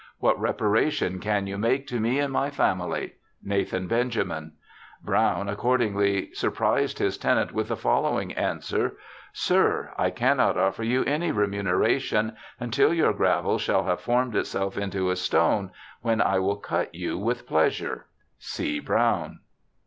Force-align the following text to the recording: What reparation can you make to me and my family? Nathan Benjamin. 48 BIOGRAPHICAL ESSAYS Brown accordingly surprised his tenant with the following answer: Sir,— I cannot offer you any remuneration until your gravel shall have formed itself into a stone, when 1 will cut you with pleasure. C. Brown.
What 0.17 0.39
reparation 0.39 1.19
can 1.19 1.45
you 1.45 1.59
make 1.59 1.85
to 1.89 1.99
me 1.99 2.17
and 2.17 2.33
my 2.33 2.49
family? 2.49 3.17
Nathan 3.43 3.85
Benjamin. 3.85 4.53
48 5.05 5.05
BIOGRAPHICAL 5.05 5.27
ESSAYS 5.35 5.45
Brown 5.45 5.49
accordingly 5.49 6.33
surprised 6.33 6.97
his 6.97 7.19
tenant 7.19 7.51
with 7.51 7.67
the 7.67 7.75
following 7.75 8.31
answer: 8.33 8.97
Sir,— 9.31 9.91
I 9.97 10.09
cannot 10.09 10.57
offer 10.57 10.83
you 10.83 11.03
any 11.03 11.31
remuneration 11.31 12.35
until 12.59 12.91
your 12.91 13.13
gravel 13.13 13.59
shall 13.59 13.83
have 13.83 14.01
formed 14.01 14.35
itself 14.35 14.75
into 14.75 15.11
a 15.11 15.15
stone, 15.15 15.69
when 16.01 16.17
1 16.17 16.41
will 16.41 16.57
cut 16.57 16.95
you 16.95 17.19
with 17.19 17.45
pleasure. 17.45 18.07
C. 18.39 18.79
Brown. 18.79 19.41